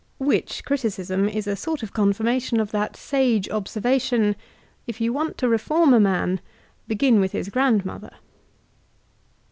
[0.17, 4.35] (Which criticism is a sort of confirmation of that sage observation:
[4.87, 6.41] "If you want to reform a man,
[6.87, 8.15] begin with iiis grandmother.'')